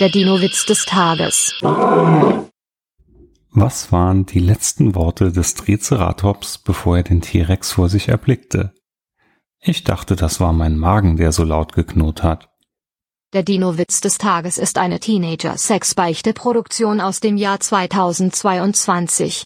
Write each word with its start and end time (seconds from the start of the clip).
Der 0.00 0.08
Dino-Witz 0.08 0.66
des 0.66 0.86
Tages. 0.86 1.54
Was 3.52 3.92
waren 3.92 4.26
die 4.26 4.40
letzten 4.40 4.96
Worte 4.96 5.30
des 5.30 5.54
Triceratops, 5.54 6.58
bevor 6.58 6.96
er 6.96 7.04
den 7.04 7.20
T-Rex 7.20 7.70
vor 7.70 7.88
sich 7.88 8.08
erblickte? 8.08 8.74
Ich 9.60 9.84
dachte, 9.84 10.16
das 10.16 10.40
war 10.40 10.52
mein 10.52 10.76
Magen, 10.76 11.16
der 11.16 11.30
so 11.30 11.44
laut 11.44 11.74
geknurrt 11.74 12.24
hat. 12.24 12.48
Der 13.34 13.44
Dino-Witz 13.44 14.00
des 14.00 14.18
Tages 14.18 14.58
ist 14.58 14.78
eine 14.78 14.98
Teenager-Sex-Beichte-Produktion 14.98 17.00
aus 17.00 17.20
dem 17.20 17.36
Jahr 17.36 17.60
2022. 17.60 19.42